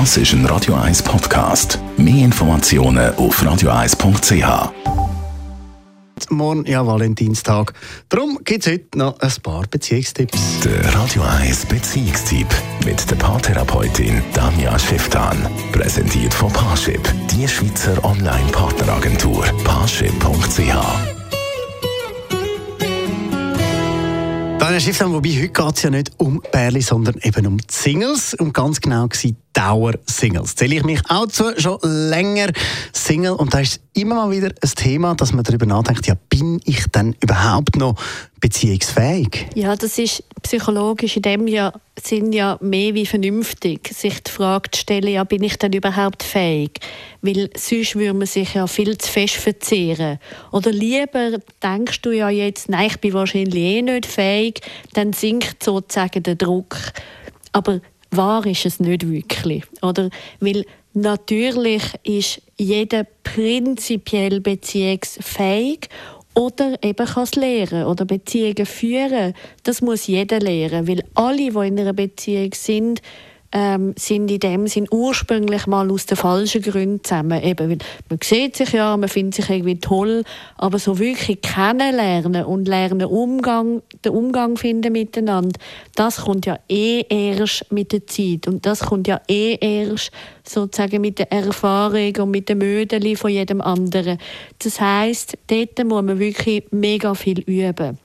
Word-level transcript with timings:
Das 0.00 0.16
ist 0.16 0.32
ein 0.32 0.44
Radio 0.46 0.74
1 0.74 1.04
Podcast. 1.04 1.78
Mehr 1.96 2.24
Informationen 2.24 3.14
auf 3.14 3.40
radio1.ch. 3.40 4.72
Morgen 6.30 6.66
ja 6.66 6.84
Valentinstag. 6.84 7.72
Darum 8.08 8.40
gibt 8.42 8.66
es 8.66 8.72
heute 8.72 8.98
noch 8.98 9.20
ein 9.20 9.32
paar 9.40 9.62
Beziehungstipps. 9.70 10.62
Der 10.64 10.92
Radio 10.96 11.22
1 11.22 11.66
Beziehungstyp 11.66 12.48
mit 12.84 13.08
der 13.08 13.14
Paartherapeutin 13.14 14.20
Danja 14.34 14.76
Schifftan. 14.80 15.46
Präsentiert 15.70 16.34
von 16.34 16.52
Paarship, 16.52 17.00
die 17.30 17.46
Schweizer 17.46 18.04
Online-Partneragentur. 18.04 19.44
Paarship.ch 19.62 21.13
Daniel 24.64 24.80
Schifftan, 24.80 25.12
wobei 25.12 25.28
heute 25.28 25.48
geht 25.50 25.76
es 25.76 25.82
ja 25.82 25.90
nicht 25.90 26.12
um 26.16 26.40
Bärli, 26.50 26.80
sondern 26.80 27.18
eben 27.22 27.46
um 27.46 27.58
die 27.58 27.66
Singles. 27.68 28.32
Und 28.32 28.54
ganz 28.54 28.80
genau 28.80 29.06
gesagt 29.08 29.34
Dauer-Singles. 29.52 30.56
Zähle 30.56 30.76
ich 30.76 30.84
mich 30.84 31.02
auch 31.10 31.26
zu, 31.26 31.52
schon 31.60 31.78
länger 31.82 32.50
Single. 32.94 33.32
Und 33.32 33.52
da 33.52 33.60
ist 33.60 33.80
immer 33.92 34.14
mal 34.14 34.30
wieder 34.30 34.48
ein 34.48 34.70
Thema, 34.74 35.14
dass 35.16 35.34
man 35.34 35.44
darüber 35.44 35.66
nachdenkt, 35.66 36.06
ja, 36.06 36.14
bin 36.30 36.62
ich 36.64 36.86
denn 36.86 37.14
überhaupt 37.20 37.76
noch 37.76 37.96
beziehungsfähig? 38.40 39.48
Ja, 39.54 39.76
das 39.76 39.98
ist 39.98 40.24
psychologisch 40.42 41.16
in 41.16 41.22
dem 41.22 41.46
ja, 41.46 41.70
sind 42.02 42.32
ja 42.34 42.58
mehr 42.60 42.94
wie 42.94 43.06
vernünftig, 43.06 43.88
sich 43.88 44.22
die 44.22 44.30
Frage 44.30 44.70
zu 44.70 44.80
stellen, 44.80 45.08
ja, 45.08 45.24
bin 45.24 45.42
ich 45.42 45.56
denn 45.56 45.72
überhaupt 45.72 46.22
fähig? 46.22 46.80
Weil 47.22 47.50
sonst 47.56 47.94
würde 47.94 48.14
man 48.14 48.26
sich 48.26 48.54
ja 48.54 48.66
viel 48.66 48.98
zu 48.98 49.10
fest 49.10 49.36
verzehren. 49.36 50.18
Oder 50.50 50.72
lieber 50.72 51.38
denkst 51.62 52.02
du 52.02 52.10
ja 52.10 52.30
jetzt, 52.30 52.68
nein, 52.68 52.88
ich 52.88 52.98
bin 52.98 53.12
wahrscheinlich 53.12 53.62
eh 53.62 53.82
nicht 53.82 54.06
fähig, 54.06 54.60
dann 54.94 55.12
sinkt 55.12 55.62
sozusagen 55.62 56.22
der 56.22 56.34
Druck. 56.34 56.76
Aber 57.52 57.80
wahr 58.10 58.44
ist 58.46 58.66
es 58.66 58.80
nicht 58.80 59.08
wirklich. 59.08 59.62
Oder? 59.80 60.10
Weil 60.40 60.64
natürlich 60.94 61.82
ist 62.02 62.42
jeder 62.56 63.06
prinzipiell 63.22 64.40
beziehungsfähig 64.40 65.88
oder 66.34 66.82
eben 66.82 67.06
kann 67.06 67.22
es 67.24 67.34
lernen 67.34 67.84
oder 67.84 68.04
Beziehungen 68.04 68.66
führen. 68.66 69.34
Das 69.62 69.82
muss 69.82 70.06
jeder 70.06 70.40
lernen, 70.40 70.88
weil 70.88 71.04
alle, 71.14 71.50
die 71.50 71.68
in 71.68 71.78
einer 71.78 71.92
Beziehung 71.92 72.52
sind, 72.54 73.00
ähm, 73.54 73.94
sind 73.96 74.28
in 74.30 74.40
dem 74.40 74.66
Sinn 74.66 74.88
ursprünglich 74.90 75.68
mal 75.68 75.88
aus 75.90 76.06
den 76.06 76.16
falschen 76.16 76.60
Gründen 76.60 77.04
zusammen. 77.04 77.40
Eben, 77.40 77.70
weil 77.70 77.78
man 78.10 78.18
sieht 78.22 78.56
sich 78.56 78.72
ja, 78.72 78.96
man 78.96 79.08
findet 79.08 79.34
sich 79.36 79.48
irgendwie 79.48 79.78
toll, 79.78 80.24
aber 80.56 80.80
so 80.80 80.98
wirklich 80.98 81.40
kennenlernen 81.40 82.44
und 82.44 82.66
lernen 82.66 83.06
Umgang, 83.06 83.82
den 84.04 84.12
Umgang 84.12 84.56
finden 84.56 84.92
miteinander, 84.92 85.58
das 85.94 86.22
kommt 86.22 86.46
ja 86.46 86.58
eh 86.68 87.04
erst 87.08 87.70
mit 87.72 87.92
der 87.92 88.06
Zeit 88.08 88.48
und 88.48 88.66
das 88.66 88.80
kommt 88.80 89.06
ja 89.06 89.20
eh 89.28 89.56
erst 89.60 90.10
sozusagen 90.42 91.00
mit 91.00 91.20
der 91.20 91.30
Erfahrung 91.30 92.12
und 92.16 92.30
mit 92.32 92.48
den 92.48 92.58
Mödeli 92.58 93.14
von 93.14 93.30
jedem 93.30 93.60
anderen. 93.60 94.18
Das 94.58 94.80
heißt, 94.80 95.38
dort 95.46 95.84
muss 95.84 96.02
man 96.02 96.18
wirklich 96.18 96.64
mega 96.72 97.14
viel 97.14 97.40
üben. 97.40 97.98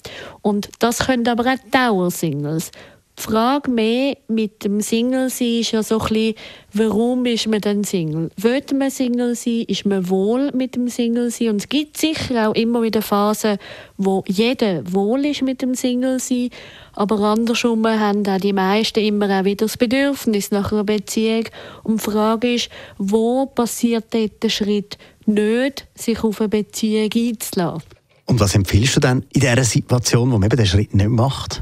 Und 0.43 0.69
das 0.77 0.99
können 0.99 1.27
aber 1.27 1.51
auch 1.51 1.57
Dauersingles. 1.71 2.71
Die 3.19 3.23
Frage 3.23 3.69
mehr 3.69 4.15
mit 4.29 4.63
dem 4.63 4.79
Single 4.79 5.29
sein 5.29 5.59
ist 5.59 5.71
ja 5.71 5.83
so 5.83 5.99
ein 5.99 6.07
bisschen, 6.07 6.35
warum 6.71 7.25
ist 7.25 7.47
man 7.47 7.59
denn 7.59 7.83
Single? 7.83 8.31
Will 8.37 8.63
man 8.73 8.89
Single 8.89 9.35
sein? 9.35 9.65
Ist 9.67 9.85
man 9.85 10.07
wohl 10.07 10.51
mit 10.53 10.75
dem 10.75 10.87
Single 10.87 11.29
sein? 11.29 11.49
Und 11.49 11.57
es 11.57 11.67
gibt 11.67 11.97
sicher 11.97 12.47
auch 12.47 12.55
immer 12.55 12.81
wieder 12.81 13.01
Phasen, 13.01 13.57
wo 13.97 14.23
jeder 14.25 14.89
wohl 14.93 15.25
ist 15.25 15.41
mit 15.41 15.61
dem 15.61 15.75
Single 15.75 16.21
sein. 16.21 16.49
Aber 16.93 17.19
andersrum 17.19 17.85
haben 17.85 18.25
auch 18.25 18.39
die 18.39 18.53
meisten 18.53 19.01
immer 19.01 19.41
auch 19.41 19.43
wieder 19.43 19.65
das 19.65 19.75
Bedürfnis 19.75 20.51
nach 20.51 20.71
einer 20.71 20.85
Beziehung. 20.85 21.43
Und 21.83 21.99
die 21.99 22.09
Frage 22.09 22.55
ist, 22.55 22.69
wo 22.97 23.47
passiert 23.47 24.13
der 24.13 24.49
Schritt 24.49 24.97
nicht, 25.25 25.87
sich 25.93 26.23
auf 26.23 26.39
eine 26.39 26.47
Beziehung 26.47 27.09
einzulassen? 27.13 27.89
Und 28.27 28.39
was 28.39 28.55
empfiehlst 28.55 28.95
du 28.95 29.01
dann 29.01 29.25
in 29.33 29.41
dieser 29.41 29.63
Situation, 29.65 30.31
wo 30.31 30.37
man 30.37 30.43
eben 30.43 30.55
den 30.55 30.65
Schritt 30.65 30.95
nicht 30.95 31.09
macht? 31.09 31.61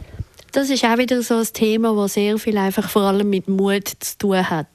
Das 0.57 0.72
ist 0.72 0.84
auch 0.85 0.97
wieder 0.97 1.22
so 1.22 1.35
ein 1.35 1.47
Thema, 1.53 1.95
das 1.95 2.16
sehr 2.16 2.35
viel 2.40 2.57
einfach 2.57 2.90
vor 2.90 3.03
allem 3.03 3.29
mit 3.29 3.47
Mut 3.47 3.90
zu 4.00 4.18
tun 4.18 4.50
hat. 4.50 4.66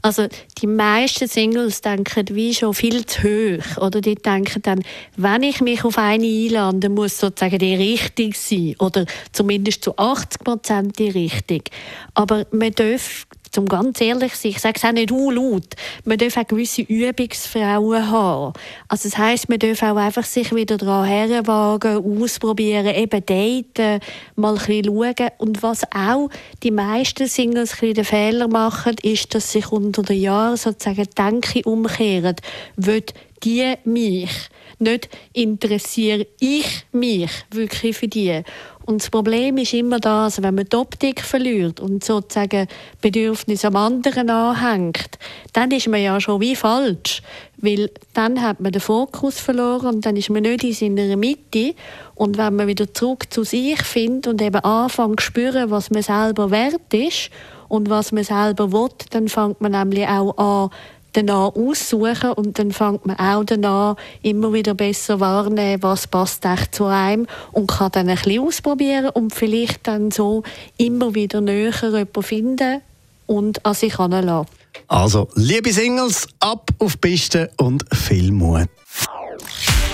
Also 0.00 0.28
die 0.62 0.66
meisten 0.66 1.28
Singles 1.28 1.82
denken 1.82 2.34
wie 2.34 2.54
schon 2.54 2.72
viel 2.72 3.04
zu 3.04 3.22
hoch. 3.22 3.82
Oder 3.82 4.00
die 4.00 4.14
denken 4.14 4.62
dann, 4.62 4.82
wenn 5.18 5.42
ich 5.42 5.60
mich 5.60 5.84
auf 5.84 5.98
eine 5.98 6.24
einlade, 6.24 6.88
muss 6.88 7.18
sozusagen 7.18 7.58
die 7.58 7.74
richtig 7.74 8.34
sein. 8.34 8.76
Oder 8.78 9.04
zumindest 9.30 9.84
zu 9.84 9.98
80 9.98 10.40
Prozent 10.42 10.98
die 10.98 11.10
richtig. 11.10 11.70
Aber 12.14 12.46
man 12.50 12.72
darf 12.72 13.26
zum 13.56 13.66
ganz 13.66 14.02
ehrlich 14.02 14.34
sein, 14.34 14.50
ich 14.50 14.60
sage 14.60 14.74
es 14.76 14.84
auch 14.84 14.92
nicht 14.92 15.10
uh, 15.10 15.30
laut, 15.30 15.76
man 16.04 16.18
darf 16.18 16.36
auch 16.36 16.46
gewisse 16.46 16.82
Übungsfrauen 16.82 18.10
haben. 18.10 18.52
Also 18.86 19.08
das 19.08 19.16
heisst, 19.16 19.48
man 19.48 19.58
darf 19.58 19.82
auch 19.82 19.96
einfach 19.96 20.24
sich 20.24 20.54
wieder 20.54 20.76
daran 20.76 21.06
herwagen, 21.06 22.22
ausprobieren, 22.22 22.94
eben 22.94 23.24
daten, 23.24 24.00
mal 24.34 24.58
ein 24.58 24.58
bisschen 24.58 24.84
schauen. 24.84 25.30
Und 25.38 25.62
was 25.62 25.84
auch 25.90 26.28
die 26.62 26.70
meisten 26.70 27.26
Singles 27.26 27.72
ein 27.72 27.78
bisschen 27.78 27.94
den 27.94 28.04
Fehler 28.04 28.48
machen, 28.48 28.96
ist, 29.02 29.34
dass 29.34 29.52
sich 29.52 29.72
unter 29.72 30.02
den 30.02 30.20
Jahren 30.20 30.58
sozusagen 30.58 31.08
Denke 31.16 31.62
umkehren. 31.62 32.36
Will 32.76 33.04
die 33.42 33.74
mich? 33.84 34.30
Nicht 34.78 35.08
interessiere 35.32 36.26
ich 36.38 36.84
mich 36.92 37.30
wirklich 37.50 37.96
für 37.96 38.08
die. 38.08 38.42
Und 38.86 39.02
das 39.02 39.10
Problem 39.10 39.58
ist 39.58 39.74
immer 39.74 39.98
das, 39.98 40.40
wenn 40.40 40.54
man 40.54 40.66
die 40.66 40.76
Optik 40.76 41.20
verliert 41.20 41.80
und 41.80 42.04
sozusagen 42.04 42.68
Bedürfnis 43.00 43.64
am 43.64 43.74
anderen 43.74 44.30
anhängt, 44.30 45.18
dann 45.52 45.72
ist 45.72 45.88
man 45.88 46.00
ja 46.00 46.20
schon 46.20 46.40
wie 46.40 46.54
falsch. 46.54 47.20
Weil 47.56 47.90
dann 48.14 48.40
hat 48.40 48.60
man 48.60 48.70
den 48.70 48.80
Fokus 48.80 49.40
verloren 49.40 49.96
und 49.96 50.06
dann 50.06 50.16
ist 50.16 50.30
man 50.30 50.42
nicht 50.42 50.62
in 50.62 50.96
seiner 50.96 51.16
Mitte. 51.16 51.74
Und 52.14 52.38
wenn 52.38 52.54
man 52.54 52.68
wieder 52.68 52.92
zurück 52.94 53.24
zu 53.30 53.42
sich 53.42 53.82
findet 53.82 54.28
und 54.28 54.40
eben 54.40 54.62
anfängt 54.62 55.20
zu 55.20 55.26
spüren, 55.26 55.70
was 55.70 55.90
man 55.90 56.02
selber 56.02 56.52
wert 56.52 56.94
ist 56.94 57.30
und 57.68 57.90
was 57.90 58.12
man 58.12 58.22
selber 58.22 58.70
will, 58.70 58.90
dann 59.10 59.28
fängt 59.28 59.60
man 59.60 59.72
nämlich 59.72 60.06
auch 60.06 60.36
an, 60.38 60.70
danach 61.16 61.54
aussuchen 61.54 62.32
und 62.32 62.58
dann 62.58 62.72
fängt 62.72 63.06
man 63.06 63.18
auch 63.18 63.44
danach 63.44 63.96
immer 64.22 64.52
wieder 64.52 64.74
besser 64.74 65.20
wahrnehmen, 65.20 65.82
was 65.82 66.06
passt 66.06 66.44
echt 66.44 66.74
zu 66.74 66.84
einem 66.84 67.26
und 67.52 67.68
kann 67.68 67.90
dann 67.92 68.08
ein 68.08 68.16
bisschen 68.16 68.42
ausprobieren 68.42 69.10
und 69.10 69.34
vielleicht 69.34 69.86
dann 69.86 70.10
so 70.10 70.42
immer 70.76 71.14
wieder 71.14 71.40
näher 71.40 71.72
jemanden 71.82 72.22
finden 72.22 72.82
und 73.26 73.64
an 73.64 73.74
sich 73.74 73.98
heranlassen. 73.98 74.46
Also, 74.88 75.28
liebe 75.34 75.72
Singles, 75.72 76.28
ab 76.40 76.70
auf 76.78 76.92
die 76.96 76.98
Piste 76.98 77.50
und 77.56 77.84
viel 77.94 78.30
Mut. 78.30 78.68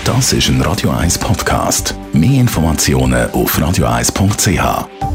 Das 0.03 0.33
ist 0.33 0.49
ein 0.49 0.61
Radio 0.61 0.89
1 0.89 1.17
Podcast. 1.17 1.95
Mehr 2.11 2.41
Informationen 2.41 3.31
auf 3.31 3.57
radio1.ch. 3.57 5.12